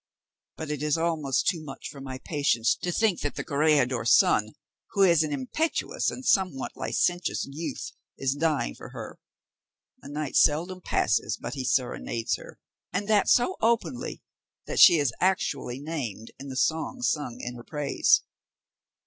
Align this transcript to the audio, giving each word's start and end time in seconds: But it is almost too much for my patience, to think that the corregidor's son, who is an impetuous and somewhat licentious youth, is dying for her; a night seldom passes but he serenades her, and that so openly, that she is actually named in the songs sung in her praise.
But 0.57 0.71
it 0.71 0.81
is 0.81 0.97
almost 0.97 1.45
too 1.45 1.63
much 1.63 1.87
for 1.87 2.01
my 2.01 2.17
patience, 2.17 2.75
to 2.75 2.91
think 2.91 3.21
that 3.21 3.35
the 3.35 3.43
corregidor's 3.43 4.11
son, 4.17 4.53
who 4.93 5.03
is 5.03 5.21
an 5.21 5.31
impetuous 5.31 6.09
and 6.09 6.25
somewhat 6.25 6.71
licentious 6.75 7.45
youth, 7.47 7.91
is 8.17 8.33
dying 8.33 8.73
for 8.73 8.89
her; 8.93 9.19
a 10.01 10.09
night 10.09 10.35
seldom 10.35 10.81
passes 10.81 11.37
but 11.37 11.53
he 11.53 11.63
serenades 11.63 12.35
her, 12.37 12.57
and 12.91 13.07
that 13.09 13.29
so 13.29 13.57
openly, 13.61 14.23
that 14.65 14.79
she 14.79 14.97
is 14.97 15.13
actually 15.21 15.79
named 15.79 16.31
in 16.39 16.47
the 16.47 16.57
songs 16.57 17.07
sung 17.07 17.37
in 17.39 17.53
her 17.53 17.63
praise. 17.63 18.23